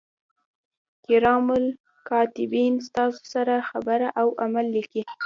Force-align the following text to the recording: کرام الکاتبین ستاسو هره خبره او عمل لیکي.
کرام 1.05 1.45
الکاتبین 1.57 2.73
ستاسو 2.87 3.19
هره 3.31 3.57
خبره 3.69 4.07
او 4.21 4.27
عمل 4.43 4.65
لیکي. 4.75 5.01